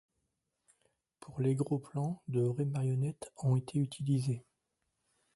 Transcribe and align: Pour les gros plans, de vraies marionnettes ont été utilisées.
Pour 1.19 1.41
les 1.41 1.53
gros 1.53 1.77
plans, 1.77 2.23
de 2.27 2.41
vraies 2.41 2.65
marionnettes 2.65 3.31
ont 3.37 3.55
été 3.55 3.77
utilisées. 3.77 4.43